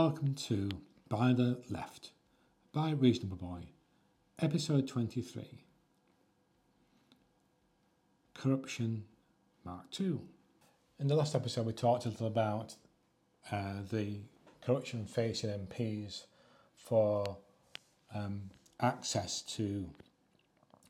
Welcome 0.00 0.34
to 0.34 0.68
By 1.08 1.32
the 1.32 1.60
Left 1.70 2.12
by 2.72 2.92
Reasonable 2.92 3.36
Boy, 3.36 3.62
episode 4.38 4.86
23 4.86 5.64
Corruption 8.32 9.06
Mark 9.64 9.86
II. 10.00 10.20
In 11.00 11.08
the 11.08 11.16
last 11.16 11.34
episode, 11.34 11.66
we 11.66 11.72
talked 11.72 12.06
a 12.06 12.10
little 12.10 12.28
about 12.28 12.76
uh, 13.50 13.82
the 13.90 14.20
corruption 14.64 15.04
facing 15.04 15.50
MPs 15.50 16.26
for 16.76 17.36
um, 18.14 18.42
access 18.80 19.42
to 19.56 19.90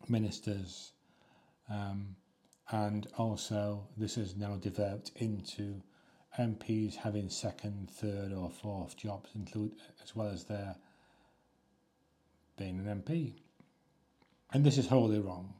ministers, 0.06 0.92
um, 1.70 2.14
and 2.70 3.06
also 3.16 3.86
this 3.96 4.16
has 4.16 4.36
now 4.36 4.56
developed 4.56 5.12
into 5.16 5.80
MPs 6.38 6.94
having 6.96 7.28
second, 7.28 7.90
third, 7.90 8.32
or 8.32 8.50
fourth 8.50 8.96
jobs, 8.96 9.30
include 9.34 9.72
as 10.02 10.14
well 10.14 10.28
as 10.28 10.44
their 10.44 10.76
being 12.56 12.78
an 12.78 13.02
MP. 13.02 13.32
And 14.52 14.64
this 14.64 14.78
is 14.78 14.88
wholly 14.88 15.20
wrong 15.20 15.54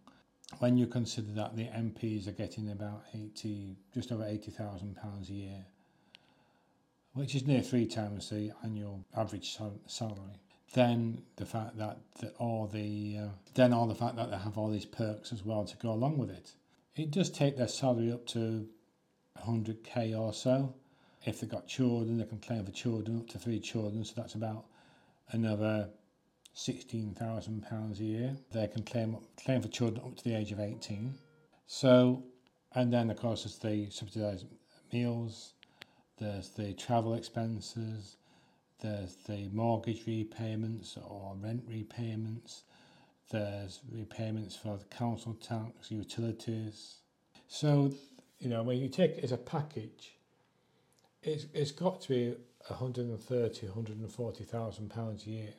when 0.59 0.77
you 0.77 0.87
consider 0.87 1.31
that 1.33 1.57
the 1.57 1.65
MPs 1.65 2.27
are 2.27 2.33
getting 2.33 2.71
about 2.71 3.05
80, 3.15 3.77
just 3.95 4.11
over 4.11 4.25
£80,000 4.25 5.29
a 5.29 5.33
year, 5.33 5.67
which 7.13 7.35
is 7.35 7.47
near 7.47 7.61
three 7.61 7.87
times 7.87 8.31
the 8.31 8.53
annual 8.65 9.05
average 9.17 9.57
sal- 9.57 9.81
salary. 9.87 10.41
Then 10.75 11.23
the 11.37 11.47
fact 11.47 11.79
that 11.79 11.99
the, 12.21 12.31
all 12.39 12.67
the 12.67 13.19
uh, 13.19 13.29
then 13.55 13.73
all 13.73 13.87
the 13.87 13.95
fact 13.95 14.17
that 14.17 14.31
they 14.31 14.37
have 14.37 14.59
all 14.59 14.71
these 14.71 14.85
perks 14.85 15.33
as 15.33 15.43
well 15.43 15.65
to 15.65 15.77
go 15.79 15.91
along 15.91 16.19
with 16.19 16.29
it, 16.31 16.53
it 16.95 17.11
does 17.11 17.31
take 17.31 17.57
their 17.57 17.69
salary 17.69 18.13
up 18.13 18.27
to 18.29 18.69
100k 19.47 20.19
or 20.19 20.33
so. 20.33 20.75
If 21.25 21.41
they've 21.41 21.51
got 21.51 21.67
children, 21.67 22.19
they 22.19 22.25
can 22.25 22.39
claim 22.39 22.65
for 22.65 22.73
children 22.73 23.19
up 23.19 23.29
to 23.31 23.39
three 23.39 23.61
children, 23.61 24.05
so 24.05 24.15
that's 24.17 24.35
about 24.35 24.67
another 25.31 25.91
£16,000 26.57 28.01
a 28.01 28.05
year. 28.05 28.37
They 28.53 28.67
can 28.69 28.83
claim 28.83 29.19
claim 29.45 29.63
for 29.63 29.69
children 29.69 30.05
up 30.05 30.17
to 30.17 30.25
the 30.25 30.35
age 30.35 30.53
of 30.53 30.61
18. 30.61 31.15
So, 31.67 32.25
and 32.75 32.93
then 32.93 33.11
of 33.11 33.19
course 33.19 33.45
there's 33.45 33.59
the 33.59 33.91
subsidised 33.91 34.47
meals, 34.93 35.53
there's 36.19 36.51
the 36.51 36.73
travel 36.75 37.15
expenses, 37.15 38.17
there's 38.81 39.17
the 39.27 39.49
mortgage 39.53 40.07
repayments 40.07 40.97
or 40.97 41.37
rent 41.41 41.65
repayments, 41.69 42.63
there's 43.31 43.81
repayments 43.93 44.57
for 44.57 44.77
the 44.79 44.85
council 44.85 45.35
tax, 45.35 45.91
utilities. 45.91 46.99
So, 47.47 47.93
you 48.39 48.49
know, 48.49 48.63
when 48.63 48.79
you 48.79 48.89
take 48.89 49.19
it 49.19 49.25
as 49.25 49.33
a 49.33 49.37
package, 49.37 50.13
it's, 51.23 51.47
it's 51.53 51.73
got 51.73 52.01
to 52.03 52.09
be 52.09 52.29
130, 52.67 53.67
140,000 53.67 54.91
pounds 54.91 55.27
a 55.27 55.31
year. 55.31 55.55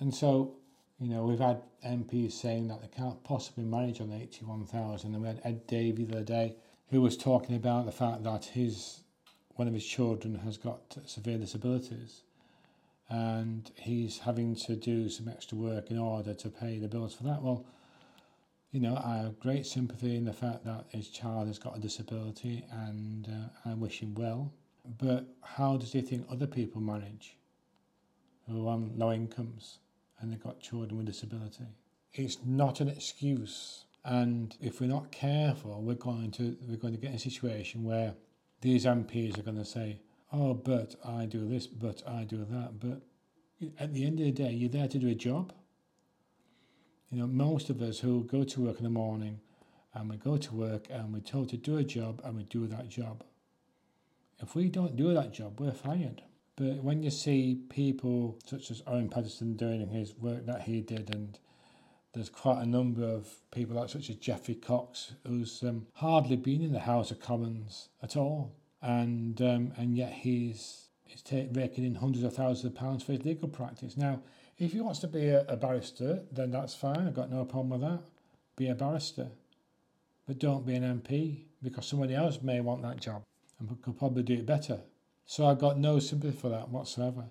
And 0.00 0.14
so, 0.14 0.56
you 1.00 1.08
know, 1.08 1.24
we've 1.24 1.38
had 1.38 1.62
MPs 1.86 2.32
saying 2.32 2.68
that 2.68 2.82
they 2.82 2.88
can't 2.88 3.22
possibly 3.24 3.64
manage 3.64 4.00
on 4.00 4.12
81,000. 4.12 5.14
And 5.14 5.22
we 5.22 5.28
had 5.28 5.40
Ed 5.44 5.66
Davey 5.66 6.04
the 6.04 6.16
other 6.16 6.24
day 6.24 6.56
who 6.90 7.00
was 7.00 7.16
talking 7.16 7.56
about 7.56 7.86
the 7.86 7.92
fact 7.92 8.22
that 8.24 8.44
his 8.44 9.00
one 9.54 9.68
of 9.68 9.74
his 9.74 9.86
children 9.86 10.34
has 10.36 10.56
got 10.56 10.96
severe 11.04 11.38
disabilities 11.38 12.22
and 13.08 13.70
he's 13.76 14.18
having 14.18 14.56
to 14.56 14.74
do 14.74 15.08
some 15.08 15.28
extra 15.28 15.58
work 15.58 15.90
in 15.90 15.98
order 15.98 16.32
to 16.32 16.48
pay 16.48 16.78
the 16.78 16.88
bills 16.88 17.14
for 17.14 17.24
that. 17.24 17.42
Well, 17.42 17.66
you 18.72 18.80
know, 18.80 18.98
I 19.04 19.18
have 19.18 19.38
great 19.38 19.66
sympathy 19.66 20.16
in 20.16 20.24
the 20.24 20.32
fact 20.32 20.64
that 20.64 20.86
his 20.88 21.10
child 21.10 21.46
has 21.46 21.58
got 21.58 21.76
a 21.76 21.80
disability 21.80 22.64
and 22.72 23.28
uh, 23.28 23.68
I 23.70 23.74
wish 23.74 24.00
him 24.00 24.14
well. 24.14 24.50
But 24.98 25.26
how 25.42 25.76
does 25.76 25.92
he 25.92 26.00
think 26.00 26.26
other 26.30 26.46
people 26.46 26.80
manage 26.80 27.36
who 28.48 28.66
are 28.66 28.72
on 28.72 28.92
low 28.96 29.12
incomes 29.12 29.78
and 30.18 30.32
they've 30.32 30.42
got 30.42 30.58
children 30.58 30.96
with 30.96 31.06
disability? 31.06 31.66
It's 32.14 32.38
not 32.46 32.80
an 32.80 32.88
excuse. 32.88 33.84
And 34.06 34.56
if 34.58 34.80
we're 34.80 34.86
not 34.86 35.12
careful, 35.12 35.82
we're 35.82 35.94
going 35.94 36.30
to 36.32 36.56
we're 36.66 36.76
going 36.76 36.94
to 36.94 37.00
get 37.00 37.10
in 37.10 37.16
a 37.16 37.20
situation 37.20 37.84
where 37.84 38.14
these 38.62 38.86
MPs 38.86 39.38
are 39.38 39.42
going 39.42 39.58
to 39.58 39.64
say, 39.64 40.00
"Oh, 40.32 40.54
but 40.54 40.96
I 41.04 41.26
do 41.26 41.48
this, 41.48 41.68
but 41.68 42.02
I 42.08 42.24
do 42.24 42.44
that." 42.50 42.80
But 42.80 43.02
at 43.78 43.94
the 43.94 44.04
end 44.04 44.18
of 44.18 44.26
the 44.26 44.32
day, 44.32 44.50
you're 44.50 44.68
there 44.68 44.88
to 44.88 44.98
do 44.98 45.08
a 45.08 45.14
job. 45.14 45.52
You 47.12 47.18
know, 47.18 47.26
most 47.26 47.68
of 47.68 47.82
us 47.82 47.98
who 47.98 48.24
go 48.24 48.42
to 48.42 48.60
work 48.62 48.78
in 48.78 48.84
the 48.84 48.90
morning 48.90 49.40
and 49.92 50.08
we 50.08 50.16
go 50.16 50.38
to 50.38 50.54
work 50.54 50.86
and 50.88 51.12
we're 51.12 51.20
told 51.20 51.50
to 51.50 51.58
do 51.58 51.76
a 51.76 51.84
job 51.84 52.22
and 52.24 52.34
we 52.34 52.44
do 52.44 52.66
that 52.68 52.88
job. 52.88 53.22
If 54.40 54.54
we 54.54 54.70
don't 54.70 54.96
do 54.96 55.12
that 55.12 55.34
job, 55.34 55.60
we're 55.60 55.72
fired. 55.72 56.22
But 56.56 56.82
when 56.82 57.02
you 57.02 57.10
see 57.10 57.60
people 57.68 58.38
such 58.46 58.70
as 58.70 58.82
Owen 58.86 59.10
Paterson 59.10 59.56
doing 59.56 59.86
his 59.88 60.14
work 60.16 60.46
that 60.46 60.62
he 60.62 60.80
did, 60.80 61.14
and 61.14 61.38
there's 62.14 62.30
quite 62.30 62.62
a 62.62 62.66
number 62.66 63.04
of 63.04 63.28
people 63.50 63.76
like 63.76 63.90
such 63.90 64.08
as 64.08 64.16
Geoffrey 64.16 64.54
Cox, 64.54 65.12
who's 65.26 65.62
um, 65.62 65.86
hardly 65.94 66.36
been 66.36 66.62
in 66.62 66.72
the 66.72 66.80
House 66.80 67.10
of 67.10 67.20
Commons 67.20 67.90
at 68.02 68.16
all, 68.16 68.54
and 68.80 69.40
um, 69.42 69.72
and 69.76 69.96
yet 69.96 70.12
he's 70.12 70.88
he's 71.04 71.22
take, 71.22 71.48
raking 71.52 71.84
in 71.84 71.96
hundreds 71.96 72.24
of 72.24 72.34
thousands 72.34 72.64
of 72.64 72.74
pounds 72.74 73.02
for 73.02 73.12
his 73.12 73.24
legal 73.24 73.48
practice. 73.48 73.96
Now, 73.96 74.22
if 74.58 74.72
he 74.72 74.80
wants 74.80 75.00
to 75.00 75.08
be 75.08 75.28
a, 75.28 75.44
a 75.46 75.56
barrister, 75.56 76.22
then 76.30 76.50
that's 76.50 76.74
fine. 76.74 77.06
I've 77.06 77.14
got 77.14 77.30
no 77.30 77.44
problem 77.44 77.80
with 77.80 77.90
that. 77.90 78.02
Be 78.56 78.68
a 78.68 78.74
barrister, 78.74 79.28
but 80.26 80.38
don't 80.38 80.66
be 80.66 80.74
an 80.74 81.00
MP 81.00 81.44
because 81.62 81.86
somebody 81.86 82.14
else 82.14 82.40
may 82.42 82.60
want 82.60 82.82
that 82.82 83.00
job 83.00 83.22
and 83.58 83.80
could 83.82 83.98
probably 83.98 84.22
do 84.22 84.34
it 84.34 84.46
better. 84.46 84.80
So 85.24 85.46
I've 85.46 85.58
got 85.58 85.78
no 85.78 85.98
sympathy 85.98 86.36
for 86.36 86.48
that 86.50 86.68
whatsoever. 86.68 87.30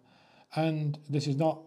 And 0.55 0.97
this 1.09 1.27
is 1.27 1.35
not 1.35 1.61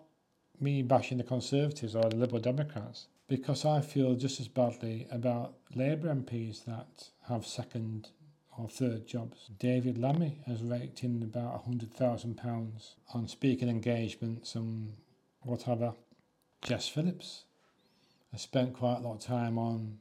me 0.60 0.82
bashing 0.82 1.18
the 1.18 1.24
Conservatives 1.24 1.94
or 1.94 2.08
the 2.08 2.16
Liberal 2.16 2.40
Democrats, 2.40 3.06
because 3.28 3.64
I 3.64 3.80
feel 3.80 4.14
just 4.14 4.40
as 4.40 4.48
badly 4.48 5.06
about 5.10 5.54
Labour 5.74 6.14
MPs 6.14 6.64
that 6.64 7.10
have 7.28 7.46
second 7.46 8.08
or 8.56 8.68
third 8.68 9.06
jobs. 9.06 9.50
David 9.58 9.98
Lammy 9.98 10.42
has 10.46 10.62
raked 10.62 11.02
in 11.02 11.22
about 11.22 11.68
£100,000 11.68 12.94
on 13.12 13.28
speaking 13.28 13.68
engagements 13.68 14.54
and 14.54 14.94
whatever. 15.44 15.94
Jess 16.62 16.88
Phillips 16.88 17.44
has 18.32 18.42
spent 18.42 18.74
quite 18.74 18.98
a 18.98 19.00
lot 19.00 19.16
of 19.16 19.20
time 19.20 19.58
on 19.58 19.98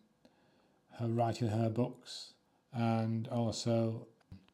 her 0.99 1.07
writing 1.07 1.49
her 1.49 1.69
books 1.69 2.33
and 2.71 3.27
also 3.27 4.07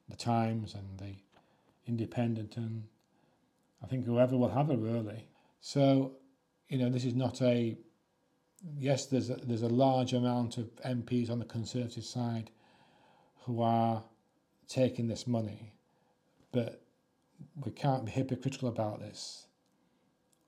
the 0.10 0.16
Times 0.16 0.74
and 0.74 1.00
the 1.00 1.16
Independent 1.88 2.58
and 2.58 2.84
I 3.84 3.88
think 3.88 4.06
whoever 4.06 4.38
will 4.38 4.50
have 4.50 4.68
her 4.68 4.78
really. 4.78 5.28
So, 5.62 6.14
you 6.68 6.78
know, 6.78 6.90
this 6.90 7.06
is 7.06 7.16
not 7.16 7.42
a 7.42 7.78
yes. 8.78 9.06
There's 9.06 9.30
a, 9.30 9.36
there's 9.36 9.62
a 9.62 9.70
large 9.70 10.14
amount 10.14 10.58
of 10.58 10.70
MPs 10.86 11.30
on 11.30 11.40
the 11.40 11.46
Conservative 11.46 12.04
side 12.04 12.52
who 13.44 13.62
are 13.62 14.04
taking 14.68 15.08
this 15.08 15.26
money, 15.26 15.74
but 16.52 16.82
we 17.64 17.72
can't 17.72 18.06
be 18.06 18.12
hypocritical 18.12 18.68
about 18.70 19.00
this 19.00 19.48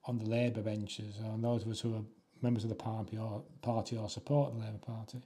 on 0.06 0.18
the 0.18 0.26
Labour 0.26 0.62
benches 0.62 1.18
and 1.18 1.44
those 1.44 1.64
of 1.64 1.72
us 1.72 1.80
who 1.82 1.96
are 1.96 2.04
members 2.42 2.64
of 2.64 2.70
the 2.70 2.76
party 2.76 3.18
or 3.18 4.10
support 4.10 4.54
the 4.54 4.60
Labour 4.60 4.80
Party. 4.80 5.22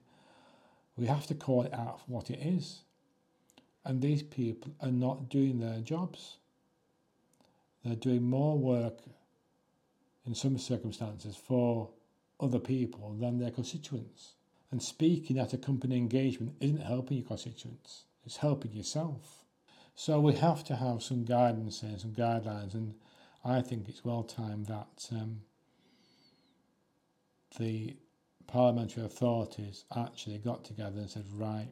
We 0.98 1.08
have 1.08 1.28
to 1.28 1.36
call 1.36 1.64
it 1.64 1.74
out 1.74 2.02
for 2.02 2.12
what 2.12 2.30
it 2.30 2.40
is. 2.40 2.82
And 3.84 4.02
these 4.02 4.24
people 4.24 4.74
are 4.82 4.92
not 4.92 5.30
doing 5.30 5.60
their 5.60 5.80
jobs. 5.80 6.38
They're 7.84 7.96
doing 7.96 8.24
more 8.24 8.58
work 8.58 9.00
in 10.26 10.34
some 10.34 10.58
circumstances 10.58 11.36
for 11.36 11.90
other 12.40 12.60
people 12.60 13.16
than 13.20 13.38
their 13.38 13.52
constituents. 13.52 14.34
And 14.72 14.82
speaking 14.82 15.38
at 15.38 15.54
a 15.54 15.58
company 15.58 15.96
engagement 15.98 16.56
isn't 16.60 16.82
helping 16.82 17.18
your 17.18 17.28
constituents, 17.28 18.06
it's 18.26 18.38
helping 18.38 18.74
yourself. 18.74 19.46
So 19.94 20.20
we 20.20 20.34
have 20.34 20.64
to 20.66 20.76
have 20.76 21.04
some 21.04 21.24
guidance 21.24 21.82
and 21.84 22.02
some 22.02 22.12
guidelines, 22.12 22.74
and 22.74 22.96
I 23.46 23.62
think 23.62 23.88
it's 23.88 24.04
well 24.04 24.24
timed 24.24 24.66
that 24.66 25.08
um, 25.12 25.42
the 27.60 27.96
parliamentary 28.48 29.06
authorities 29.06 29.86
actually 29.96 30.40
got 30.40 30.66
together 30.66 31.00
and 31.00 31.10
said, 31.10 31.26
right, 31.32 31.70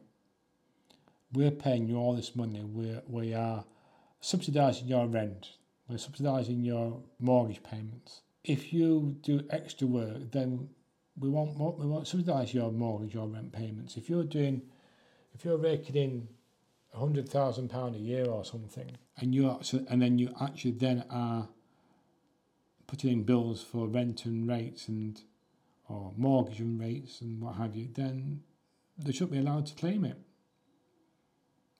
we're 1.32 1.50
paying 1.50 1.88
you 1.88 1.96
all 1.96 2.14
this 2.14 2.36
money, 2.36 2.62
we 2.62 2.96
we 3.08 3.34
are 3.34 3.64
subsidising 4.22 4.88
your 4.88 5.08
rent, 5.08 5.48
we're 5.88 5.96
subsidising 5.96 6.64
your 6.64 7.02
mortgage 7.18 7.62
payments. 7.64 8.22
If 8.44 8.72
you 8.72 9.16
do 9.22 9.44
extra 9.50 9.88
work, 9.88 10.30
then 10.30 10.68
we 11.18 11.28
won't 11.28 11.58
we 11.58 11.86
won't 11.86 12.06
subsidise 12.06 12.54
your 12.54 12.70
mortgage 12.70 13.16
or 13.16 13.26
rent 13.26 13.52
payments. 13.52 13.96
If 13.96 14.08
you're 14.08 14.22
doing, 14.22 14.62
if 15.34 15.44
you're 15.44 15.58
raking 15.58 15.96
in 15.96 16.28
a 16.94 16.98
hundred 16.98 17.28
thousand 17.28 17.68
pound 17.68 17.96
a 17.96 17.98
year 17.98 18.26
or 18.26 18.44
something, 18.44 18.96
and 19.16 19.34
you 19.34 19.48
are, 19.48 19.60
and 19.88 20.00
then 20.00 20.18
you 20.18 20.32
actually 20.40 20.72
then 20.72 21.04
are 21.10 21.48
putting 22.94 23.10
in 23.10 23.22
bills 23.24 23.60
for 23.60 23.88
rent 23.88 24.24
and 24.24 24.48
rates 24.48 24.86
and 24.86 25.20
or 25.88 26.12
mortgage 26.16 26.60
and 26.60 26.78
rates 26.78 27.20
and 27.22 27.40
what 27.40 27.56
have 27.56 27.74
you, 27.74 27.88
then 27.92 28.40
they 28.96 29.10
shouldn't 29.10 29.32
be 29.32 29.38
allowed 29.38 29.66
to 29.66 29.74
claim 29.74 30.04
it. 30.04 30.16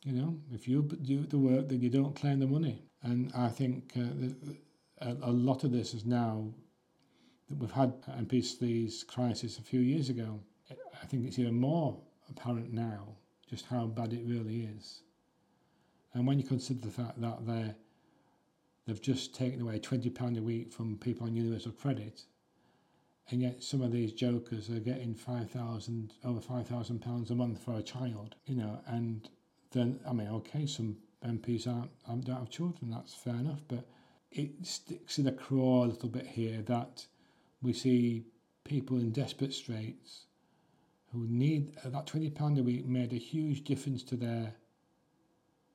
You 0.02 0.12
know, 0.12 0.40
if 0.52 0.66
you 0.66 0.82
do 0.82 1.24
the 1.24 1.38
work, 1.38 1.68
then 1.68 1.80
you 1.80 1.88
don't 1.88 2.16
claim 2.16 2.40
the 2.40 2.48
money. 2.48 2.82
And 3.02 3.30
I 3.32 3.48
think 3.48 3.92
uh, 3.96 5.06
a, 5.06 5.16
a 5.22 5.30
lot 5.30 5.62
of 5.62 5.70
this 5.70 5.94
is 5.94 6.04
now 6.04 6.52
that 7.48 7.58
we've 7.58 7.70
had 7.70 8.02
MP3's 8.06 9.04
crisis 9.04 9.58
a 9.58 9.62
few 9.62 9.80
years 9.80 10.08
ago. 10.08 10.40
I 11.00 11.06
think 11.06 11.28
it's 11.28 11.38
even 11.38 11.54
more 11.54 11.96
apparent 12.28 12.72
now 12.72 13.16
just 13.48 13.66
how 13.66 13.86
bad 13.86 14.12
it 14.12 14.24
really 14.26 14.62
is. 14.62 15.02
And 16.12 16.26
when 16.26 16.40
you 16.40 16.44
consider 16.44 16.80
the 16.80 16.90
fact 16.90 17.20
that 17.20 17.46
they 17.46 17.72
they've 18.86 19.00
just 19.00 19.34
taken 19.34 19.62
away 19.62 19.78
£20 19.78 20.38
a 20.38 20.42
week 20.42 20.72
from 20.72 20.96
people 20.98 21.26
on 21.26 21.34
universal 21.34 21.72
credit, 21.72 22.22
and 23.30 23.40
yet 23.40 23.62
some 23.62 23.80
of 23.80 23.92
these 23.92 24.12
jokers 24.12 24.68
are 24.68 24.80
getting 24.80 25.14
5,000, 25.14 26.12
over 26.24 26.40
£5,000 26.40 27.30
a 27.30 27.34
month 27.34 27.62
for 27.62 27.74
a 27.74 27.82
child, 27.82 28.34
you 28.46 28.54
know, 28.54 28.80
and 28.86 29.28
then, 29.72 30.00
I 30.06 30.12
mean, 30.12 30.28
okay, 30.28 30.66
some 30.66 30.96
MPs 31.24 31.66
aren't, 31.66 32.24
don't 32.24 32.36
have 32.36 32.50
children, 32.50 32.90
that's 32.90 33.14
fair 33.14 33.34
enough, 33.34 33.62
but 33.68 33.86
it 34.30 34.50
sticks 34.66 35.18
in 35.18 35.24
the 35.24 35.32
craw 35.32 35.84
a 35.84 35.86
little 35.86 36.08
bit 36.08 36.26
here 36.26 36.60
that 36.62 37.06
we 37.62 37.72
see 37.72 38.26
people 38.64 38.98
in 38.98 39.10
desperate 39.10 39.54
straits 39.54 40.26
who 41.12 41.26
need 41.28 41.72
that 41.84 42.06
twenty 42.06 42.28
pound 42.28 42.58
a 42.58 42.62
week 42.62 42.84
made 42.84 43.12
a 43.12 43.16
huge 43.16 43.62
difference 43.64 44.02
to 44.02 44.16
their 44.16 44.54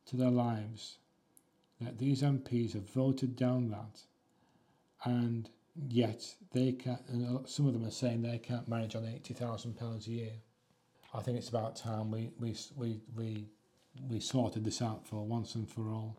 to 0.06 0.18
their 0.18 0.30
lives. 0.30 0.99
That 1.82 1.98
these 1.98 2.22
MPs 2.22 2.74
have 2.74 2.90
voted 2.90 3.36
down 3.36 3.70
that, 3.70 4.02
and 5.06 5.50
yet 5.88 6.36
they 6.52 6.74
can. 6.74 7.00
And 7.08 7.38
uh, 7.38 7.46
some 7.46 7.68
of 7.68 7.74
them 7.74 7.86
are 7.86 7.92
saying 7.92 8.22
they 8.22 8.38
can't 8.38 8.68
manage 8.68 8.96
on 8.96 9.06
eighty 9.06 9.34
thousand 9.34 9.78
pounds 9.78 10.08
a 10.08 10.12
year. 10.12 10.34
I 11.14 11.22
think 11.22 11.38
it's 11.38 11.50
about 11.50 11.76
time 11.76 12.12
we 12.12 12.32
we 12.40 12.56
we 12.76 13.00
we 13.16 13.48
we 14.10 14.20
sorted 14.20 14.64
this 14.64 14.82
out 14.82 15.08
for 15.08 15.26
once 15.26 15.56
and 15.56 15.70
for 15.70 15.90
all. 15.90 16.18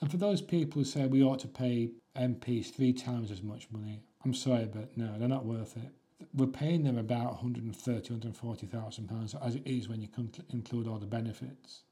And 0.00 0.10
for 0.10 0.16
those 0.16 0.40
people 0.40 0.80
who 0.80 0.84
say 0.84 1.06
we 1.06 1.22
ought 1.22 1.40
to 1.40 1.48
pay 1.48 1.90
MPs 2.16 2.74
three 2.74 2.92
times 2.92 3.30
as 3.30 3.42
much 3.42 3.68
money, 3.70 4.02
I'm 4.24 4.34
sorry, 4.34 4.66
but 4.66 4.96
no, 4.96 5.18
they're 5.18 5.28
not 5.28 5.44
worth 5.44 5.76
it. 5.76 5.92
We're 6.34 6.46
paying 6.46 6.84
them 6.84 6.98
about 6.98 7.42
130, 7.42 8.12
140,000 8.12 9.08
pounds 9.08 9.34
as 9.42 9.54
it 9.54 9.66
is 9.66 9.88
when 9.88 10.02
you 10.02 10.08
include 10.50 10.86
all 10.86 10.98
the 10.98 11.06
benefits. 11.06 11.82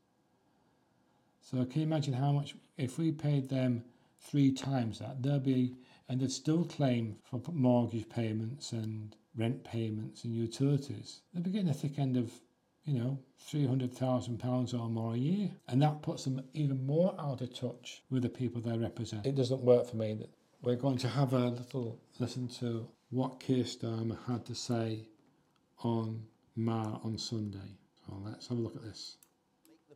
So 1.51 1.65
can 1.65 1.81
you 1.81 1.87
imagine 1.87 2.13
how 2.13 2.31
much 2.31 2.55
if 2.77 2.99
we 2.99 3.11
paid 3.11 3.49
them 3.49 3.83
three 4.21 4.53
times 4.53 4.99
that 4.99 5.23
they'll 5.23 5.41
be 5.41 5.77
and 6.07 6.21
they'd 6.21 6.31
still 6.31 6.65
claim 6.65 7.17
for 7.25 7.41
mortgage 7.53 8.07
payments 8.11 8.73
and 8.73 9.17
rent 9.35 9.65
payments 9.65 10.25
and 10.25 10.35
utilities. 10.35 11.23
They'd 11.33 11.43
be 11.43 11.51
getting 11.51 11.71
a 11.71 11.75
thick 11.75 11.99
end 11.99 12.19
of 12.19 12.31
you 12.85 12.99
know, 12.99 13.19
£300,000 13.51 14.75
or 14.75 14.89
more 14.91 15.15
a 15.15 15.19
year. 15.19 15.51
And 15.69 15.81
that 15.81 16.03
puts 16.03 16.25
them 16.25 16.43
even 16.53 16.87
more 16.87 17.15
out 17.19 17.41
of 17.41 17.55
touch 17.55 18.03
with 18.11 18.25
the 18.25 18.29
people 18.29 18.61
they 18.61 18.77
represent. 18.77 19.27
It 19.27 19.35
doesn't 19.35 19.63
work 19.63 19.89
for 19.89 19.97
me. 19.97 20.15
That 20.15 20.31
we're 20.63 20.77
going 20.77 20.99
to 20.99 21.09
have 21.09 21.33
a 21.33 21.49
little 21.49 21.99
listen 22.19 22.49
to 22.61 22.89
what 23.11 23.41
Keir 23.41 23.65
Starmer 23.65 24.19
had 24.27 24.45
to 24.47 24.55
say 24.55 25.07
on 25.83 26.25
Marr 26.57 27.01
on 27.03 27.17
Sunday. 27.17 27.79
So 28.07 28.23
let's 28.25 28.49
have 28.49 28.59
a 28.59 28.61
look 28.61 28.77
at 28.77 28.83
this 28.83 29.17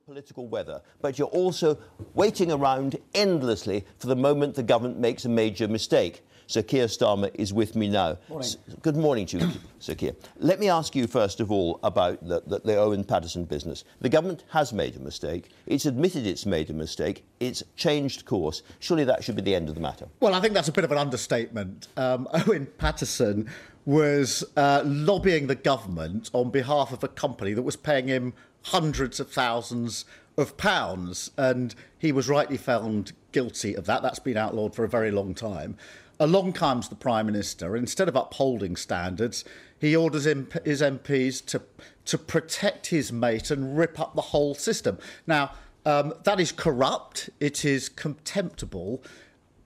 political 0.07 0.49
weather, 0.49 0.83
but 1.01 1.17
you're 1.17 1.29
also 1.29 1.79
waiting 2.15 2.51
around 2.51 2.97
endlessly 3.15 3.85
for 3.99 4.09
the 4.09 4.17
moment 4.17 4.55
the 4.55 4.63
government 4.63 4.99
makes 4.99 5.25
a 5.25 5.29
major 5.29 5.69
mistake. 5.69 6.25
Sir 6.49 6.63
Keir 6.63 6.87
Starmer 6.87 7.31
is 7.35 7.53
with 7.53 7.77
me 7.77 7.89
now. 7.89 8.19
Morning. 8.29 8.51
good 8.83 8.97
morning 8.97 9.27
to 9.27 9.39
you, 9.39 9.49
Sir 9.79 9.95
Keir. 9.95 10.13
Let 10.39 10.59
me 10.59 10.69
ask 10.69 10.97
you 10.97 11.07
first 11.07 11.39
of 11.39 11.53
all 11.53 11.79
about 11.85 12.27
the, 12.27 12.43
the, 12.45 12.59
the, 12.59 12.77
Owen 12.77 13.05
Paterson 13.05 13.45
business. 13.45 13.85
The 14.01 14.09
government 14.09 14.43
has 14.51 14.73
made 14.73 14.97
a 14.97 14.99
mistake. 14.99 15.51
It's 15.67 15.87
admitted 15.87 16.27
it's 16.27 16.47
made 16.47 16.69
a 16.69 16.75
mistake. 16.75 17.25
It's 17.39 17.63
changed 17.77 18.27
course. 18.27 18.63
Surely 18.81 19.05
that 19.05 19.23
should 19.23 19.37
be 19.37 19.43
the 19.43 19.55
end 19.55 19.69
of 19.69 19.77
the 19.77 19.81
matter. 19.81 20.09
Well, 20.19 20.35
I 20.35 20.41
think 20.41 20.53
that's 20.53 20.69
a 20.69 20.73
bit 20.73 20.85
of 20.85 20.91
an 20.91 20.99
understatement. 20.99 21.87
Um, 21.97 22.29
Owen 22.35 22.67
Paterson 22.77 23.49
was 23.85 24.45
uh, 24.57 24.83
lobbying 24.85 25.47
the 25.47 25.55
government 25.55 26.31
on 26.33 26.51
behalf 26.51 26.93
of 26.93 27.03
a 27.03 27.09
company 27.09 27.53
that 27.55 27.63
was 27.63 27.77
paying 27.77 28.09
him 28.09 28.33
hundreds 28.65 29.21
of 29.21 29.31
thousands 29.31 30.05
of 30.37 30.57
pounds, 30.57 31.31
and 31.37 31.75
he 31.99 32.13
was 32.13 32.29
rightly 32.29 32.57
found 32.57 33.13
guilty 33.33 33.75
of 33.75 33.87
that. 33.87 34.03
That's 34.03 34.19
been 34.19 34.37
outlawed 34.37 34.75
for 34.75 34.85
a 34.85 34.89
very 34.89 35.11
long 35.11 35.35
time. 35.35 35.77
Along 36.21 36.53
comes 36.53 36.89
the 36.89 36.95
Prime 36.95 37.27
Minister, 37.27 37.77
instead 37.77 38.09
of 38.09 38.17
upholding 38.17 38.77
standards, 38.77 39.45
he 39.81 39.97
orders 39.97 40.25
his 40.25 40.81
MPs 40.81 41.45
to, 41.47 41.63
to 42.05 42.19
protect 42.19 42.87
his 42.87 43.13
mate 43.13 43.51
and 43.51 43.77
rip 43.77 43.99
up 43.99 44.15
the 44.15 44.23
whole 44.23 44.55
system. 44.55 44.99
Now, 45.27 45.53
um, 45.85 46.15
that 46.23 46.39
is 46.39 46.53
corrupt, 46.53 47.29
it 47.41 47.65
is 47.65 47.89
contemptible, 47.89 49.03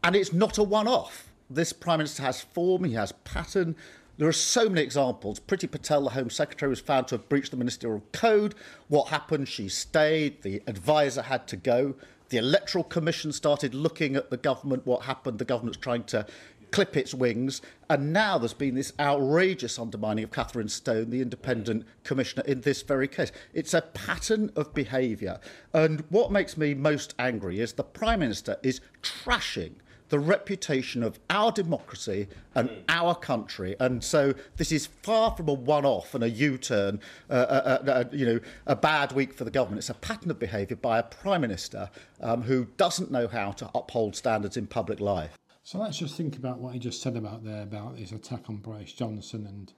and 0.03 0.17
it's 0.17 0.33
not 0.33 0.57
a 0.57 0.63
one 0.63 0.89
off. 0.89 1.31
This 1.51 1.73
Prime 1.73 1.99
Minister 1.99 2.23
has 2.23 2.41
form, 2.41 2.85
he 2.85 2.95
has 2.95 3.13
pattern. 3.13 3.77
There 4.19 4.29
are 4.29 4.33
so 4.33 4.69
many 4.71 4.81
examples. 4.81 5.41
Priti 5.41 5.71
Patel, 5.71 6.05
the 6.05 6.11
Home 6.11 6.31
Secretary, 6.31 6.71
was 6.71 6.81
found 6.81 7.09
to 7.09 7.17
have 7.17 7.29
breached 7.29 7.51
the 7.51 7.57
ministerial 7.59 8.03
code. 8.13 8.55
What 8.89 9.09
happened? 9.09 9.47
She 9.47 9.69
stayed. 9.69 10.43
The 10.43 10.63
advisor 10.67 11.23
had 11.23 11.47
to 11.49 11.57
go. 11.57 11.97
The 12.31 12.39
Electoral 12.39 12.83
Commission 12.83 13.31
started 13.31 13.75
looking 13.75 14.17
at 14.17 14.31
the 14.31 14.39
government, 14.39 14.87
what 14.87 15.03
happened. 15.03 15.39
The 15.39 15.45
government's 15.45 15.79
trying 15.79 16.05
to 16.05 16.27
clip 16.71 16.97
its 16.97 17.13
wings. 17.13 17.61
And 17.91 18.13
now 18.15 18.39
there's 18.39 18.55
been 18.55 18.75
this 18.75 18.95
outrageous 18.99 19.79
undermining 19.79 20.25
of 20.25 20.31
Kathryn 20.31 20.71
Stone, 20.71 21.11
the 21.11 21.21
independent 21.21 21.85
commissioner, 22.03 22.43
in 22.47 22.63
this 22.63 22.81
very 22.81 23.09
case. 23.09 23.33
It's 23.53 23.75
a 23.75 23.83
pattern 23.83 24.51
of 24.57 24.73
behaviour. 24.73 25.41
And 25.75 26.05
what 26.09 26.33
makes 26.33 26.57
me 26.57 26.73
most 26.73 27.15
angry 27.19 27.61
is 27.61 27.75
the 27.75 27.85
Prime 27.85 28.21
Minister 28.21 28.57
is 28.63 28.81
trashing 29.03 29.75
the 30.09 30.19
reputation 30.19 31.03
of 31.03 31.19
our 31.31 31.51
democracy 31.53 32.29
and 32.55 32.69
mm. 32.69 32.83
our 32.89 33.15
country. 33.15 33.77
And 33.81 34.03
so 34.03 34.35
this 34.57 34.73
is 34.73 34.87
far 34.87 35.33
from 35.37 35.49
a 35.49 35.53
one-off 35.53 36.15
and 36.15 36.23
a 36.23 36.31
U-turn, 36.31 37.01
uh, 37.29 37.33
uh, 37.33 37.79
uh, 37.87 37.91
uh, 37.91 38.05
you 38.13 38.27
know, 38.27 38.41
a 38.67 38.77
bad 38.77 39.13
week 39.13 39.35
for 39.35 39.45
the 39.45 39.51
government. 39.51 39.79
It's 39.79 39.91
a 39.91 39.95
pattern 39.95 40.31
of 40.31 40.39
behaviour 40.39 40.77
by 40.77 40.99
a 40.99 41.03
prime 41.03 41.41
minister 41.41 41.91
um, 42.21 42.43
who 42.43 42.67
doesn't 42.77 43.11
know 43.11 43.29
how 43.29 43.53
to 43.53 43.71
uphold 43.75 44.17
standards 44.17 44.57
in 44.57 44.67
public 44.67 45.01
life. 45.01 45.37
So 45.63 45.79
let's 45.79 45.99
just 45.99 46.17
think 46.17 46.37
about 46.37 46.61
what 46.61 46.75
he 46.75 46.79
just 46.79 47.03
said 47.03 47.17
about 47.17 47.45
there 47.45 47.63
about 47.63 47.99
his 47.99 48.13
attack 48.13 48.49
on 48.49 48.59
Boris 48.59 48.93
Johnson 48.93 49.47
and 49.47 49.73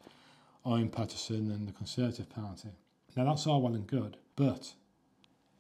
Owen 0.67 0.91
Paterson 0.91 1.51
and 1.51 1.67
the 1.67 1.73
Conservative 1.73 2.29
Party. 2.29 2.69
Now 3.17 3.25
that's 3.25 3.47
all 3.47 3.63
well 3.63 3.75
and 3.75 3.87
good, 3.87 4.19
but 4.37 4.75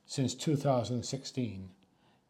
since 0.05 0.35
2016 0.35 1.71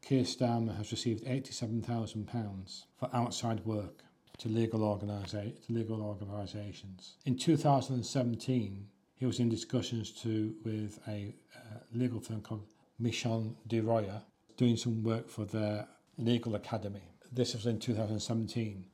Keir 0.08 0.22
Starmer 0.22 0.74
has 0.78 0.90
received 0.90 1.22
£87,000 1.24 2.84
for 2.96 3.10
outside 3.12 3.62
work 3.66 4.04
to 4.38 4.48
legal, 4.48 4.80
organisa- 4.80 5.66
to 5.66 5.72
legal 5.74 6.00
organisations. 6.00 7.16
In 7.26 7.36
2017, 7.36 8.88
he 9.16 9.26
was 9.26 9.38
in 9.38 9.50
discussions 9.50 10.10
to, 10.22 10.54
with 10.64 10.98
a 11.08 11.34
uh, 11.54 11.80
legal 11.92 12.20
firm 12.20 12.40
called 12.40 12.64
Mishcon 12.98 13.54
de 13.66 13.82
Reya, 13.82 14.22
doing 14.56 14.78
some 14.78 15.02
work 15.02 15.28
for 15.28 15.44
their 15.44 15.86
legal 16.16 16.54
academy. 16.54 17.12
This 17.30 17.52
was 17.52 17.66
in 17.66 17.78
2017. 17.78 18.86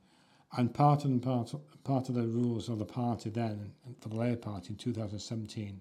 And 0.57 0.73
part 0.73 1.05
of, 1.05 1.21
part, 1.21 1.53
part 1.85 2.09
of 2.09 2.15
the 2.15 2.27
rules 2.27 2.67
of 2.67 2.77
the 2.77 2.85
party 2.85 3.29
then, 3.29 3.71
for 4.01 4.09
the 4.09 4.17
Labour 4.17 4.35
Party 4.35 4.71
in 4.71 4.75
2017, 4.75 5.79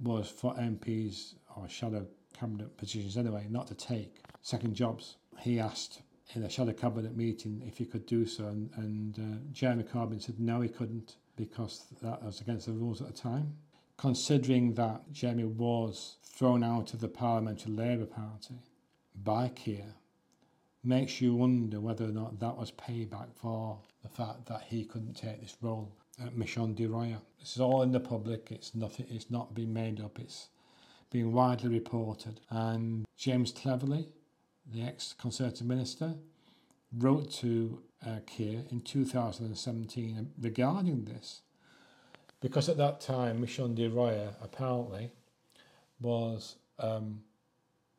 was 0.00 0.28
for 0.28 0.56
MPs 0.56 1.34
or 1.54 1.68
shadow 1.68 2.04
cabinet 2.40 2.76
positions 2.78 3.18
anyway, 3.18 3.46
not 3.50 3.66
to 3.66 3.74
take 3.74 4.22
second 4.40 4.74
jobs. 4.74 5.16
He 5.38 5.60
asked 5.60 6.00
in 6.34 6.42
a 6.42 6.48
shadow 6.48 6.72
cabinet 6.72 7.16
meeting 7.16 7.62
if 7.66 7.76
he 7.78 7.84
could 7.84 8.06
do 8.06 8.24
so, 8.24 8.46
and, 8.46 8.70
and 8.76 9.18
uh, 9.18 9.38
Jeremy 9.52 9.84
Corbyn 9.84 10.22
said 10.22 10.40
no, 10.40 10.62
he 10.62 10.68
couldn't 10.68 11.16
because 11.36 11.86
that 12.02 12.22
was 12.22 12.40
against 12.40 12.66
the 12.66 12.72
rules 12.72 13.00
at 13.00 13.08
the 13.08 13.12
time. 13.12 13.54
Considering 13.96 14.72
that 14.74 15.02
Jeremy 15.12 15.44
was 15.44 16.16
thrown 16.22 16.64
out 16.64 16.94
of 16.94 17.00
the 17.00 17.08
Parliamentary 17.08 17.72
Labour 17.72 18.06
Party 18.06 18.54
by 19.22 19.48
Keir, 19.48 19.94
makes 20.82 21.20
you 21.20 21.34
wonder 21.34 21.78
whether 21.80 22.06
or 22.06 22.08
not 22.08 22.40
that 22.40 22.56
was 22.56 22.72
payback 22.72 23.28
for 23.34 23.78
the 24.02 24.08
fact 24.08 24.46
that 24.46 24.62
he 24.62 24.84
couldn't 24.84 25.14
take 25.14 25.42
this 25.42 25.56
role 25.60 25.92
at 26.24 26.34
Mishcon 26.34 26.74
de 26.74 26.86
Reya. 26.86 27.18
This 27.38 27.54
is 27.56 27.60
all 27.60 27.82
in 27.82 27.92
the 27.92 28.00
public. 28.00 28.50
It's 28.50 28.74
nothing. 28.74 29.06
It's 29.10 29.30
not 29.30 29.54
been 29.54 29.72
made 29.72 30.00
up. 30.00 30.18
It's 30.18 30.48
being 31.10 31.32
widely 31.32 31.68
reported. 31.68 32.40
And 32.50 33.06
James 33.16 33.52
Cleverly, 33.52 34.08
the 34.70 34.82
ex 34.82 35.14
Conservative 35.18 35.66
minister, 35.66 36.14
wrote 36.96 37.30
to 37.32 37.82
uh, 38.06 38.20
Keir 38.26 38.62
in 38.70 38.80
2017 38.80 40.30
regarding 40.40 41.04
this. 41.04 41.42
Because 42.40 42.68
at 42.68 42.78
that 42.78 43.00
time, 43.00 43.42
Mishcon 43.42 43.74
de 43.74 43.88
Reya 43.88 44.34
apparently 44.42 45.10
was 46.00 46.56
um, 46.78 47.20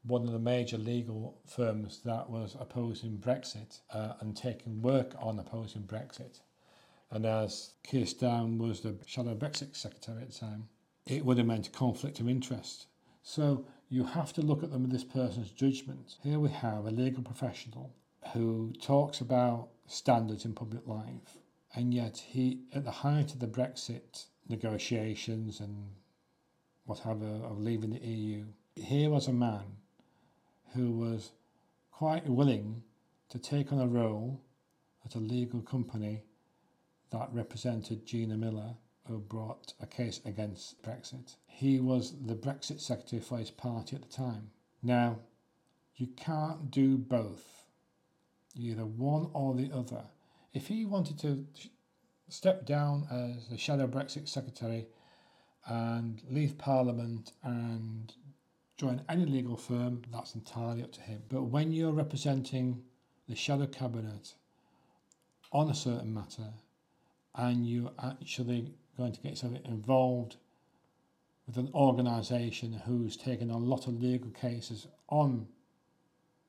one 0.04 0.24
of 0.24 0.32
the 0.32 0.40
major 0.40 0.78
legal 0.78 1.38
firms 1.46 2.02
that 2.06 2.30
was 2.30 2.56
opposing 2.60 3.18
Brexit 3.18 3.80
uh, 3.94 4.14
and 4.20 4.36
taking 4.36 4.82
work 4.82 5.14
on 5.20 5.38
opposing 5.38 5.84
Brexit. 5.84 6.40
And 7.12 7.26
as 7.26 7.74
Keir 7.84 8.06
Starmer 8.06 8.58
was 8.58 8.82
the 8.82 8.96
shadow 9.06 9.36
Brexit 9.36 9.76
secretary 9.76 10.24
at 10.24 10.32
the 10.32 10.40
time, 10.40 10.70
it 11.06 11.24
would 11.24 11.38
have 11.38 11.46
meant 11.46 11.68
a 11.68 11.72
conflict 11.72 12.20
of 12.20 12.30
interest 12.30 12.88
So 13.24 13.66
you 13.90 14.04
have 14.04 14.34
to 14.34 14.42
look 14.42 14.64
at 14.64 14.72
them 14.72 14.84
with 14.84 14.92
this 14.92 15.04
person's 15.04 15.52
judgment. 15.52 16.16
Here 16.24 16.40
we 16.40 16.50
have 16.50 16.86
a 16.86 16.92
legal 16.92 17.24
professional 17.24 17.94
who 18.34 18.74
talks 18.82 19.22
about 19.22 19.70
standards 19.86 20.46
in 20.46 20.54
public 20.54 20.88
life, 20.88 21.38
and 21.76 21.94
yet 21.94 22.18
he, 22.18 22.62
at 22.74 22.84
the 22.84 22.92
height 22.92 23.34
of 23.34 23.40
the 23.40 23.48
Brexit 23.48 24.26
negotiations 24.48 25.60
and 25.60 25.92
whatever 26.86 27.26
of 27.26 27.60
leaving 27.60 27.92
the 27.92 28.00
EU, 28.00 28.46
here 28.76 29.10
was 29.10 29.28
a 29.28 29.34
man 29.34 29.78
who 30.74 30.92
was 30.92 31.32
quite 31.92 32.28
willing 32.28 32.82
to 33.30 33.38
take 33.38 33.72
on 33.72 33.80
a 33.80 33.88
role 33.88 34.42
at 35.06 35.16
a 35.16 35.20
legal 35.20 35.62
company 35.62 36.24
that 37.12 37.30
represented 37.34 38.06
Gina 38.06 38.38
Miller, 38.38 38.76
who 39.08 39.20
brought 39.20 39.74
a 39.82 39.86
case 39.86 40.22
against 40.26 40.82
Brexit. 40.82 41.36
He 41.54 41.80
was 41.80 42.14
the 42.26 42.36
Brexit 42.36 42.80
secretary 42.80 43.22
for 43.22 43.38
his 43.38 43.52
party 43.52 43.96
at 43.96 44.02
the 44.02 44.08
time. 44.08 44.50
Now, 44.82 45.20
you 45.96 46.08
can't 46.08 46.72
do 46.72 46.98
both, 46.98 47.66
either 48.56 48.86
one 48.86 49.30
or 49.34 49.54
the 49.54 49.72
other. 49.72 50.04
If 50.54 50.68
he 50.68 50.86
wanted 50.86 51.20
to 51.20 51.46
step 52.30 52.66
down 52.66 53.06
as 53.12 53.48
the 53.48 53.58
shadow 53.58 53.86
Brexit 53.86 54.28
secretary 54.28 54.88
and 55.68 56.22
leave 56.30 56.58
Parliament 56.58 57.34
and 57.44 58.12
join 58.78 59.04
any 59.08 59.26
legal 59.26 59.56
firm, 59.56 60.02
that's 60.12 60.34
entirely 60.34 60.82
up 60.82 60.92
to 60.94 61.02
him. 61.02 61.22
But 61.30 61.44
when 61.44 61.72
you're 61.72 61.92
representing 61.92 62.82
the 63.28 63.36
shadow 63.36 63.68
cabinet 63.68 64.34
on 65.52 65.70
a 65.70 65.76
certain 65.76 66.14
matter 66.14 66.54
and 67.36 67.68
you're 67.68 67.92
actually 68.02 68.74
going 68.98 69.12
to 69.12 69.22
get 69.22 69.32
yourself 69.32 69.54
involved 69.66 70.38
with 71.52 71.66
an 71.66 71.74
organisation 71.74 72.72
who's 72.86 73.18
taken 73.18 73.50
a 73.50 73.58
lot 73.58 73.86
of 73.86 74.02
legal 74.02 74.32
cases 74.32 74.88
on 75.10 75.48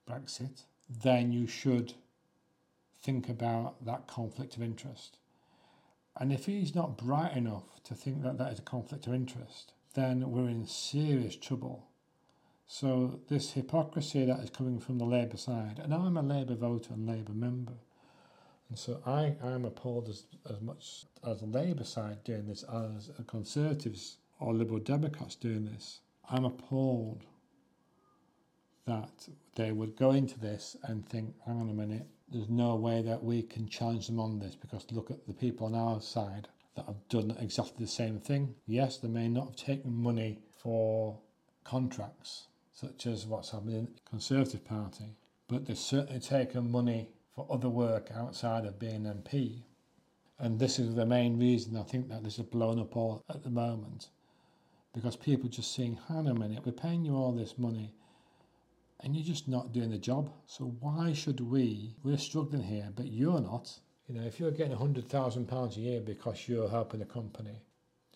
Brexit, 0.09 0.63
then 0.89 1.33
you 1.33 1.49
should 1.49 1.95
think 3.03 3.29
about 3.29 3.85
that 3.85 4.07
conflict 4.07 4.55
of 4.55 4.63
interest. 4.63 5.19
And 6.17 6.33
if 6.33 6.47
he's 6.47 6.75
not 6.75 6.97
bright 6.97 7.37
enough 7.37 7.83
to 7.85 7.95
think 7.95 8.23
that 8.23 8.39
that 8.39 8.53
is 8.53 8.61
a 8.61 8.63
conflict 8.63 9.09
of 9.09 9.15
interest, 9.15 9.73
then 9.95 10.31
we're 10.31 10.49
in 10.49 10.67
serious 10.67 11.35
trouble. 11.35 11.89
So, 12.69 13.21
this 13.29 13.53
hypocrisy 13.53 14.25
that 14.25 14.39
is 14.41 14.51
coming 14.51 14.79
from 14.79 14.99
the 14.99 15.05
Labour 15.05 15.37
side, 15.37 15.81
and 15.83 15.93
I'm 15.93 16.17
a 16.17 16.23
Labour 16.23 16.55
voter 16.55 16.95
and 16.95 17.09
Labour 17.09 17.33
member, 17.33 17.75
and 18.69 18.79
so 18.79 19.03
I 19.05 19.35
am 19.43 19.65
appalled 19.65 20.09
as, 20.09 20.27
as 20.49 20.61
much 20.61 21.07
as 21.27 21.41
the 21.41 21.47
Labour 21.47 21.85
side 21.85 22.23
doing 22.23 22.47
this 22.47 22.63
as 22.63 23.11
a 23.19 23.25
Conservatives 23.25 24.19
or 24.43 24.55
Liberal 24.55 24.81
Democrats 24.81 25.37
doing 25.37 25.65
this. 25.65 26.01
I'm 26.29 26.45
appalled 26.45 27.25
that 28.87 29.29
they 29.55 29.71
would 29.71 29.97
go 29.97 30.11
into 30.11 30.39
this 30.39 30.77
and 30.85 31.09
think, 31.09 31.35
hang 31.47 31.61
on 31.61 31.71
a 31.71 31.75
minute, 31.75 32.07
there's 32.29 32.49
no 32.49 32.75
way 32.75 33.03
that 33.03 33.23
we 33.23 33.43
can 33.43 33.69
challenge 33.69 34.07
them 34.07 34.19
on 34.19 34.39
this 34.39 34.57
because 34.57 34.87
look 34.91 35.11
at 35.11 35.27
the 35.27 35.35
people 35.35 35.67
on 35.67 35.75
our 35.75 36.01
side 36.01 36.49
that 36.75 36.87
have 36.87 37.09
done 37.09 37.37
exactly 37.39 37.85
the 37.85 37.91
same 37.91 38.19
thing. 38.19 38.55
Yes, 38.67 38.97
they 38.97 39.09
may 39.09 39.29
not 39.29 39.49
have 39.49 39.57
taken 39.57 39.93
money 39.95 40.39
for 40.63 41.19
contracts, 41.65 42.49
such 42.73 43.07
as 43.07 43.27
what's 43.27 43.51
happening 43.51 43.77
in 43.77 43.85
the 43.85 44.11
Conservative 44.11 44.65
Party, 44.65 45.17
but 45.49 45.67
they've 45.67 45.79
certainly 45.79 46.21
taken 46.21 46.71
money 46.71 47.11
for 47.35 47.47
other 47.51 47.69
work 47.69 48.11
outside 48.15 48.65
of 48.65 48.79
being 48.79 49.05
MP. 49.05 49.63
And 50.39 50.59
this 50.59 50.79
is 50.79 50.95
the 50.95 51.07
main 51.07 51.39
reason 51.39 51.77
I 51.77 51.83
think 51.83 52.09
that 52.09 52.25
this 52.25 52.39
is 52.39 52.47
blown 52.47 52.81
up 52.81 52.97
all 52.97 53.23
at 53.29 53.43
the 53.43 53.51
moment. 53.51 54.09
Because 54.93 55.17
people 55.17 55.49
just 55.49 55.75
saying, 55.75 55.99
hang 56.09 56.19
on 56.19 56.29
a 56.29 56.35
minute, 56.35 56.67
we're 56.67 56.73
paying 56.73 57.05
you 57.05 57.15
all 57.15 57.33
this 57.33 57.59
money 57.59 57.95
and 59.03 59.17
you're 59.17 59.25
just 59.25 59.49
not 59.49 59.73
doing 59.73 59.91
the 59.91 59.99
job. 59.99 60.31
So 60.47 60.77
why 60.81 61.13
should 61.13 61.41
we? 61.41 61.97
We're 62.03 62.19
struggling 62.19 62.63
here, 62.63 62.89
but 62.95 63.07
you're 63.07 63.41
not. 63.41 63.79
You 64.07 64.15
know, 64.15 64.27
if 64.27 64.39
you're 64.39 64.51
getting 64.51 64.77
hundred 64.77 65.09
thousand 65.09 65.49
pounds 65.49 65.77
a 65.77 65.81
year 65.81 66.01
because 66.01 66.49
you're 66.49 66.69
helping 66.69 67.01
the 67.01 67.07
company, 67.07 67.63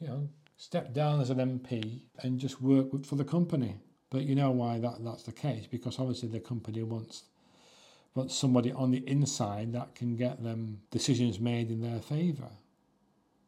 you 0.00 0.08
know, 0.08 0.28
step 0.56 0.94
down 0.94 1.20
as 1.20 1.30
an 1.30 1.38
MP 1.38 2.02
and 2.22 2.38
just 2.38 2.62
work 2.62 3.04
for 3.04 3.16
the 3.16 3.24
company. 3.24 3.76
But 4.10 4.22
you 4.22 4.34
know 4.34 4.52
why 4.52 4.78
that, 4.78 5.04
that's 5.04 5.24
the 5.24 5.32
case? 5.32 5.66
Because 5.66 5.98
obviously 5.98 6.28
the 6.28 6.40
company 6.40 6.82
wants 6.82 7.24
wants 8.14 8.34
somebody 8.34 8.72
on 8.72 8.90
the 8.92 9.06
inside 9.06 9.72
that 9.74 9.94
can 9.94 10.16
get 10.16 10.42
them 10.42 10.80
decisions 10.90 11.38
made 11.38 11.70
in 11.70 11.82
their 11.82 12.00
favour. 12.00 12.48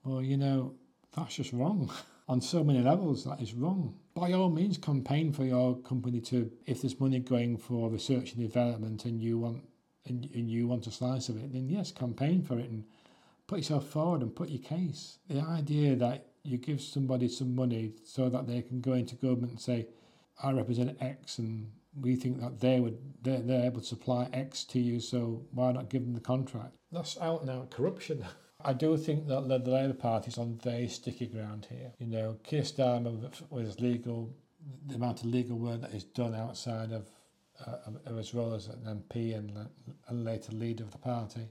Well, 0.05 0.21
you 0.21 0.37
know, 0.37 0.75
that's 1.17 1.37
just 1.37 1.53
wrong. 1.53 1.91
on 2.29 2.41
so 2.41 2.63
many 2.63 2.81
levels, 2.81 3.25
that 3.25 3.41
is 3.41 3.55
wrong. 3.55 3.95
By 4.15 4.33
all 4.33 4.51
means 4.51 4.77
campaign 4.77 5.33
for 5.33 5.45
your 5.45 5.77
company 5.79 6.21
to 6.23 6.51
if 6.67 6.83
there's 6.83 7.01
money 7.01 7.21
going 7.21 7.57
for 7.57 7.89
research 7.89 8.33
and 8.33 8.43
development 8.43 9.05
and 9.05 9.23
you 9.23 9.39
want 9.39 9.63
and, 10.07 10.29
and 10.35 10.51
you 10.51 10.67
want 10.67 10.87
a 10.87 10.91
slice 10.91 11.29
of 11.29 11.37
it 11.37 11.53
then 11.53 11.69
yes 11.69 11.93
campaign 11.93 12.43
for 12.43 12.59
it 12.59 12.71
and 12.71 12.85
put 13.47 13.59
yourself 13.59 13.87
forward 13.89 14.23
and 14.23 14.35
put 14.35 14.49
your 14.49 14.63
case. 14.63 15.19
The 15.29 15.41
idea 15.41 15.97
that 15.97 16.27
you 16.43 16.59
give 16.59 16.81
somebody 16.81 17.29
some 17.29 17.55
money 17.55 17.93
so 18.05 18.29
that 18.29 18.47
they 18.47 18.63
can 18.63 18.81
go 18.81 18.93
into 18.93 19.15
government 19.17 19.53
and 19.53 19.61
say 19.61 19.87
i 20.43 20.51
represent 20.53 20.97
x 21.01 21.39
and 21.39 21.71
we 22.01 22.15
think 22.15 22.41
that 22.41 22.61
they 22.61 22.81
would 22.81 22.97
they're, 23.23 23.41
they're 23.41 23.67
able 23.67 23.81
to 23.81 23.87
supply 23.87 24.29
x 24.33 24.65
to 24.65 24.79
you 24.79 25.01
so 25.01 25.45
why 25.53 25.73
not 25.73 25.91
give 25.91 26.03
them 26.05 26.15
the 26.15 26.21
contract? 26.21 26.75
That's 26.93 27.19
out 27.21 27.43
and 27.43 27.51
out 27.51 27.71
corruption 27.71 28.25
I 28.65 28.73
do 28.73 28.97
think 28.97 29.29
that 29.29 29.47
the 29.47 29.71
Labour 29.71 29.95
Party 29.95 30.29
is 30.29 30.39
on 30.39 30.59
very 30.63 30.89
sticky 30.89 31.27
ground 31.27 31.69
here. 31.71 31.93
You 32.01 32.09
know, 32.09 32.39
Keir 32.43 32.63
Starmer 32.63 33.33
with 33.51 33.81
legal, 33.81 34.35
the 34.87 34.97
amount 34.97 35.21
of 35.21 35.27
legal 35.27 35.57
work 35.57 35.81
that 35.83 35.95
is 35.95 36.03
done 36.03 36.35
outside 36.35 36.91
of, 36.91 37.09
uh, 37.65 37.93
of 38.05 38.17
his 38.17 38.35
role 38.35 38.55
as 38.55 38.67
an 38.67 38.81
MP 38.85 39.37
and, 39.37 39.53
and 40.09 40.25
later 40.25 40.51
leader 40.53 40.83
of 40.83 40.91
the 40.91 40.99
party. 40.99 41.49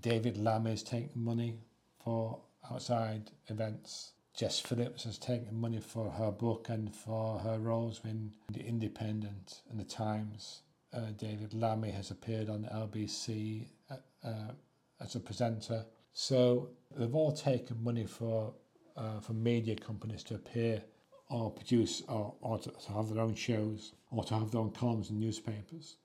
David 0.00 0.36
Lammy 0.36 0.72
is 0.72 0.84
taking 0.84 1.10
money 1.16 1.58
for 2.02 2.38
outside 2.70 3.32
events. 3.48 4.12
Jess 4.34 4.60
Phillips 4.60 5.02
has 5.02 5.18
taken 5.18 5.60
money 5.60 5.80
for 5.80 6.10
her 6.10 6.30
book 6.30 6.68
and 6.68 6.94
for 6.94 7.40
her 7.40 7.58
roles 7.58 8.00
in 8.04 8.32
The 8.52 8.64
Independent 8.64 9.62
and 9.68 9.80
The 9.80 9.84
Times. 9.84 10.62
Uh, 10.92 11.10
David 11.16 11.54
Lammy 11.54 11.90
has 11.90 12.12
appeared 12.12 12.48
on 12.48 12.68
LBC 12.72 13.66
uh, 13.90 13.96
uh, 14.22 14.52
as 15.00 15.14
a 15.14 15.20
presenter. 15.20 15.84
So 16.12 16.70
they've 16.96 17.14
all 17.14 17.32
taken 17.32 17.82
money 17.82 18.06
for 18.06 18.54
uh, 18.96 19.20
for 19.20 19.34
media 19.34 19.76
companies 19.76 20.22
to 20.24 20.34
appear 20.34 20.82
or 21.28 21.50
produce 21.50 22.02
or, 22.08 22.34
or 22.40 22.58
to, 22.58 22.70
to 22.70 22.92
have 22.92 23.12
their 23.12 23.22
own 23.22 23.34
shows 23.34 23.92
or 24.10 24.24
to 24.24 24.34
have 24.34 24.50
their 24.50 24.60
own 24.60 24.70
columns 24.70 25.10
in 25.10 25.20
newspapers. 25.20 25.96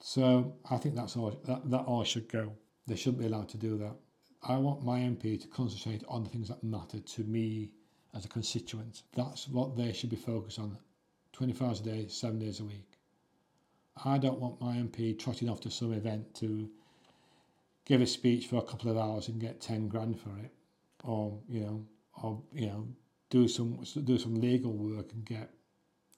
So 0.00 0.54
I 0.70 0.76
think 0.76 0.96
that's 0.96 1.16
all 1.16 1.30
that, 1.44 1.70
that 1.70 1.84
all 1.84 2.04
should 2.04 2.28
go. 2.28 2.52
They 2.86 2.96
shouldn't 2.96 3.20
be 3.20 3.26
allowed 3.26 3.48
to 3.50 3.56
do 3.56 3.78
that. 3.78 3.94
I 4.42 4.56
want 4.56 4.84
my 4.84 4.98
MP 4.98 5.40
to 5.40 5.46
concentrate 5.48 6.02
on 6.08 6.24
the 6.24 6.30
things 6.30 6.48
that 6.48 6.64
matter 6.64 6.98
to 6.98 7.24
me 7.24 7.70
as 8.14 8.24
a 8.24 8.28
constituent. 8.28 9.02
That's 9.14 9.48
what 9.48 9.76
they 9.76 9.92
should 9.92 10.10
be 10.10 10.16
focused 10.16 10.58
on 10.58 10.76
24 11.32 11.68
hours 11.68 11.80
a 11.80 11.84
day, 11.84 12.06
seven 12.08 12.40
days 12.40 12.58
a 12.58 12.64
week. 12.64 12.98
I 14.04 14.18
don't 14.18 14.40
want 14.40 14.60
my 14.60 14.74
MP 14.76 15.16
trotting 15.16 15.48
off 15.48 15.60
to 15.60 15.70
some 15.70 15.92
event 15.92 16.34
to 16.36 16.68
give 17.84 18.00
a 18.00 18.06
speech 18.06 18.46
for 18.46 18.56
a 18.56 18.62
couple 18.62 18.90
of 18.90 18.96
hours 18.96 19.28
and 19.28 19.40
get 19.40 19.60
10 19.60 19.88
grand 19.88 20.20
for 20.20 20.30
it. 20.38 20.52
Or 21.04 21.38
you 21.48 21.60
know 21.60 21.86
or 22.22 22.42
you 22.52 22.66
know 22.66 22.88
do 23.30 23.48
some 23.48 23.84
do 24.04 24.18
some 24.18 24.34
legal 24.34 24.72
work 24.72 25.12
and 25.12 25.24
get 25.24 25.50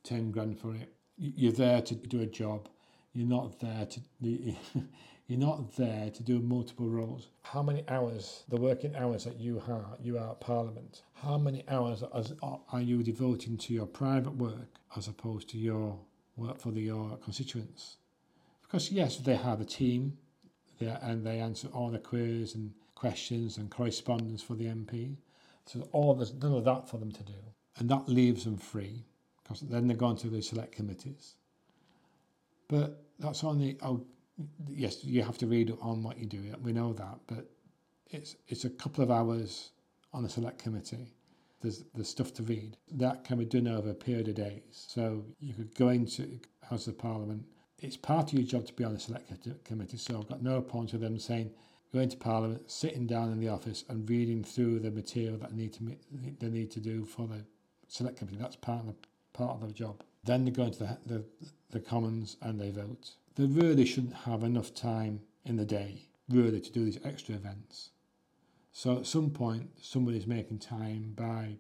10 0.05 0.31
grand 0.31 0.59
for 0.59 0.75
it. 0.75 0.93
You're 1.17 1.53
there 1.53 1.81
to 1.81 1.95
do 1.95 2.21
a 2.21 2.27
job. 2.27 2.69
You're 3.13 3.29
not 3.29 3.61
there 3.61 3.87
to 3.87 4.01
you're 5.27 5.39
not 5.39 5.77
there 5.77 6.11
to 6.11 6.23
do 6.23 6.41
multiple 6.41 6.89
roles. 6.89 7.29
How 7.43 7.63
many 7.63 7.85
hours 7.89 8.45
the 8.49 8.57
working 8.57 8.95
hours 8.95 9.25
that 9.25 9.41
you 9.41 9.61
have 9.61 9.99
you 10.03 10.19
are 10.19 10.31
at 10.31 10.41
parliament 10.41 11.03
how 11.25 11.39
many 11.39 11.65
hours 11.69 12.03
are 12.43 12.81
you 12.83 13.03
devoting 13.03 13.57
to 13.57 13.73
your 13.73 13.87
private 13.87 14.37
work 14.37 14.77
as 14.95 15.09
opposed 15.09 15.49
to 15.49 15.57
your 15.57 15.99
work 16.37 16.61
for 16.61 16.71
the, 16.71 16.83
your 16.83 17.17
constituents? 17.17 17.97
Because 18.63 18.93
yes 18.93 19.17
they 19.17 19.37
have 19.37 19.61
a 19.61 19.65
team 19.65 20.19
yeah, 20.79 20.99
and 21.03 21.27
they 21.27 21.39
answer 21.39 21.69
all 21.69 21.91
the 21.91 21.99
queries 21.99 22.55
and 22.55 22.73
questions 22.95 23.59
and 23.59 23.71
correspondence 23.71 24.43
for 24.43 24.55
the 24.55 24.67
MP. 24.67 25.17
So 25.67 25.89
all 25.93 26.15
there's 26.15 26.35
none 26.35 26.53
of 26.55 26.65
that 26.65 26.89
for 26.89 26.99
them 26.99 27.13
to 27.13 27.23
do, 27.23 27.35
and 27.77 27.89
that 27.89 28.09
leaves 28.09 28.45
them 28.45 28.57
free 28.57 29.05
because 29.43 29.61
then 29.61 29.87
they're 29.87 29.97
going 29.97 30.17
to 30.19 30.29
the 30.29 30.43
select 30.43 30.73
committees. 30.73 31.35
But 32.69 33.03
that's 33.19 33.45
only 33.45 33.79
oh 33.83 34.05
yes, 34.69 35.05
you 35.05 35.23
have 35.23 35.39
to 35.39 35.47
read 35.47 35.77
on 35.81 36.03
what 36.03 36.19
you 36.19 36.27
do. 36.27 36.55
We 36.63 36.73
know 36.73 36.93
that, 36.93 37.19
but 37.27 37.51
it's 38.11 38.37
it's 38.49 38.65
a 38.65 38.71
couple 38.71 39.03
of 39.03 39.11
hours 39.11 39.71
on 40.13 40.25
a 40.25 40.29
select 40.29 40.59
committee. 40.63 41.15
There's 41.61 41.85
there's 41.95 42.09
stuff 42.09 42.35
to 42.35 42.43
read 42.43 42.77
that 42.93 43.25
can 43.25 43.39
be 43.39 43.45
done 43.45 43.69
over 43.69 43.91
a 43.91 43.95
period 43.95 44.29
of 44.29 44.35
days. 44.35 44.87
So 44.89 45.25
you 45.41 45.55
could 45.55 45.75
go 45.75 45.89
into 45.89 46.41
House 46.63 46.87
of 46.87 46.99
Parliament 46.99 47.45
it's 47.79 47.97
part 47.97 48.33
of 48.33 48.39
your 48.39 48.47
job 48.47 48.67
to 48.67 48.73
be 48.73 48.85
on 48.85 48.95
the 48.95 49.01
select 49.01 49.31
committee, 49.65 49.97
so 49.97 50.19
I've 50.19 50.29
got 50.29 50.43
no 50.43 50.61
point 50.61 50.93
of 50.95 51.01
them 51.01 51.19
saying 51.19 51.51
going 51.93 52.09
to 52.09 52.17
Parliament, 52.17 52.71
sitting 52.71 53.07
down 53.07 53.31
in 53.31 53.39
the 53.39 53.49
office 53.49 53.85
and 53.89 54.09
reading 54.11 54.43
through 54.43 54.81
the 54.81 54.91
material 54.91 55.39
that 55.39 55.55
need 55.55 55.73
to 55.75 55.97
they 56.41 56.49
need 56.49 56.71
to 56.73 56.81
do 56.81 57.05
for 57.05 57.27
the 57.27 57.45
select 57.89 58.19
committee. 58.19 58.39
That's 58.39 58.57
part 58.57 58.81
of 58.81 58.87
the 58.87 58.95
part 59.33 59.53
of 59.53 59.61
their 59.61 59.71
job. 59.71 60.03
Then 60.25 60.45
they 60.45 60.51
go 60.51 60.65
into 60.65 60.81
the, 60.81 60.99
the 61.07 61.25
the 61.71 61.81
Commons 61.81 62.37
and 62.43 62.61
they 62.61 62.71
vote. 62.71 63.11
They 63.37 63.47
really 63.47 63.85
shouldn't 63.85 64.15
have 64.15 64.43
enough 64.43 64.75
time 64.75 65.21
in 65.45 65.57
the 65.57 65.65
day 65.65 66.09
really 66.29 66.61
to 66.61 66.73
do 66.73 66.85
these 66.85 66.99
extra 67.05 67.35
events. 67.35 67.91
So 68.73 68.99
at 68.99 69.07
some 69.07 69.31
point, 69.31 69.71
somebody's 69.81 70.27
making 70.27 70.59
time 70.59 71.13
by 71.15 71.59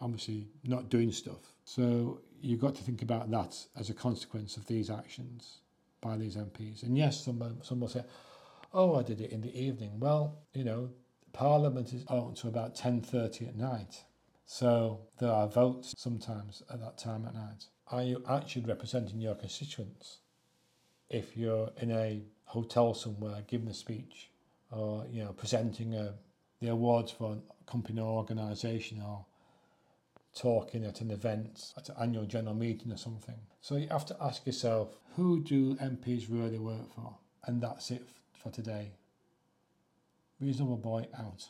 obviously 0.00 0.48
not 0.64 0.88
doing 0.88 1.12
stuff. 1.12 1.54
So 1.64 2.20
you've 2.40 2.60
got 2.60 2.74
to 2.76 2.82
think 2.82 3.02
about 3.02 3.30
that 3.30 3.56
as 3.76 3.90
a 3.90 3.94
consequence 3.94 4.56
of 4.56 4.66
these 4.66 4.90
actions 4.90 5.60
by 6.00 6.16
these 6.16 6.36
MPs. 6.36 6.82
And 6.82 6.96
yes, 6.96 7.24
some 7.24 7.58
some 7.62 7.80
will 7.80 7.88
say, 7.88 8.04
"Oh, 8.72 8.96
I 8.96 9.02
did 9.02 9.20
it 9.20 9.30
in 9.30 9.42
the 9.42 9.56
evening." 9.58 10.00
Well, 10.00 10.38
you 10.54 10.64
know, 10.64 10.90
Parliament 11.32 11.92
is 11.92 12.04
open 12.08 12.34
to 12.36 12.48
about 12.48 12.74
ten 12.74 13.00
thirty 13.00 13.46
at 13.46 13.56
night, 13.56 14.04
so 14.46 15.00
there 15.18 15.30
are 15.30 15.46
votes 15.46 15.94
sometimes 15.96 16.62
at 16.70 16.80
that 16.80 16.98
time 16.98 17.24
at 17.26 17.34
night. 17.34 17.66
Are 17.88 18.02
you 18.02 18.22
actually 18.28 18.64
representing 18.64 19.20
your 19.20 19.34
constituents? 19.34 20.18
If 21.08 21.36
you're 21.36 21.70
in 21.80 21.90
a 21.90 22.22
hotel 22.44 22.94
somewhere 22.94 23.42
giving 23.46 23.68
a 23.68 23.74
speech, 23.74 24.30
or 24.70 25.06
you 25.10 25.24
know 25.24 25.32
presenting 25.32 25.94
a, 25.94 26.14
the 26.60 26.68
awards 26.68 27.10
for 27.12 27.34
a 27.34 27.70
company 27.70 28.00
or 28.00 28.18
organisation, 28.18 29.02
or 29.02 29.26
talking 30.34 30.84
at 30.84 31.00
an 31.00 31.10
event, 31.10 31.72
at 31.76 31.88
an 31.88 31.96
annual 32.00 32.24
general 32.24 32.54
meeting 32.54 32.92
or 32.92 32.96
something. 32.96 33.36
So 33.60 33.76
you 33.76 33.88
have 33.88 34.06
to 34.06 34.16
ask 34.20 34.46
yourself, 34.46 34.96
who 35.16 35.42
do 35.42 35.74
MPs 35.76 36.26
really 36.28 36.58
work 36.58 36.94
for? 36.94 37.16
And 37.46 37.60
that's 37.60 37.90
it 37.90 38.08
for 38.32 38.50
today. 38.50 38.92
Reasonable 40.40 40.76
boy 40.76 41.06
out. 41.18 41.48